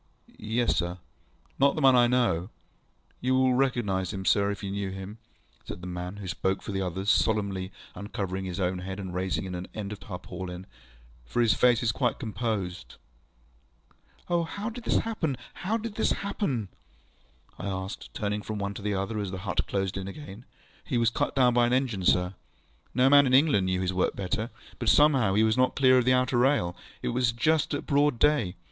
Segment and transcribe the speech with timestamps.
[0.39, 0.97] ŌĆØ ŌĆ£Yes, sir.
[0.97, 2.41] ŌĆØ ŌĆ£Not the man I know?
[2.41, 5.19] ŌĆØ ŌĆ£You will recognise him, sir, if you knew him,
[5.63, 9.13] ŌĆØ said the man who spoke for the others, solemnly uncovering his own head, and
[9.13, 10.65] raising an end of the tarpaulin,
[11.29, 12.95] ŌĆ£for his face is quite composed.
[14.27, 16.69] ŌĆØ ŌĆ£O, how did this happen, how did this happen?
[17.59, 20.45] ŌĆØ I asked, turning from one to another as the hut closed in again.
[20.89, 22.33] ŌĆ£He was cut down by an engine, sir.
[22.95, 24.49] No man in England knew his work better.
[24.79, 26.75] But somehow he was not clear of the outer rail.
[27.03, 28.55] It was just at broad day.